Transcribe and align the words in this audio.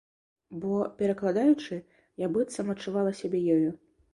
Бо, 0.63 0.71
перакладаючы, 1.01 1.79
я 2.25 2.31
быццам 2.39 2.73
адчувала 2.77 3.17
сябе 3.21 3.47
ёю. 3.59 3.71